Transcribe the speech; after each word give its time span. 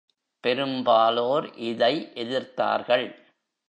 பெரும்பாலோர் 0.43 1.47
இதை 1.63 1.93
எதிர்த்தார்கள். 2.15 3.07